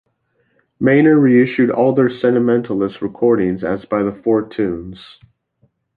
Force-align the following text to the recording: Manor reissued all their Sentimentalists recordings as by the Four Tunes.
Manor 0.79 1.19
reissued 1.19 1.69
all 1.69 1.93
their 1.93 2.09
Sentimentalists 2.09 3.03
recordings 3.03 3.63
as 3.63 3.85
by 3.85 4.01
the 4.01 4.19
Four 4.23 4.49
Tunes. 4.49 4.99